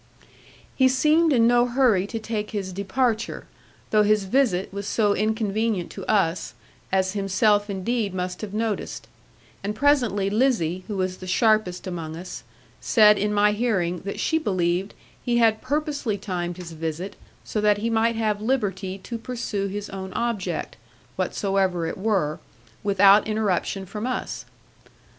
[0.75, 3.45] He seemed in no hurry to take his departure,
[3.91, 6.55] though his visit was so inconvenient to us,
[6.91, 9.07] as himself indeed must have noticed:
[9.63, 12.43] and presently Lizzie, who was the sharpest among us,
[12.79, 17.77] said in my hearing that she believed he had purposely timed his visit so that
[17.77, 20.77] he might have liberty to pursue his own object,
[21.15, 22.39] whatsoever it were,
[22.83, 24.45] without interruption from us.